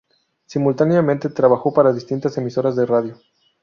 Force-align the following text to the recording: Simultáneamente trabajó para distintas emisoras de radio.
Simultáneamente 0.47 1.29
trabajó 1.29 1.71
para 1.75 1.93
distintas 1.93 2.35
emisoras 2.35 2.75
de 2.75 2.87
radio. 2.87 3.21